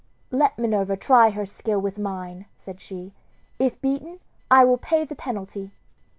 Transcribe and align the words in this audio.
"Let 0.31 0.57
Minerva 0.57 0.97
try 0.97 1.29
her 1.29 1.45
skill 1.45 1.79
with 1.79 1.99
mine," 1.99 2.47
said 2.55 2.79
she; 2.81 3.13
"if 3.59 3.79
beaten 3.81 4.19
I 4.49 4.65
will 4.65 4.79
pay 4.79 5.05
the 5.05 5.13
penalty." 5.13 5.73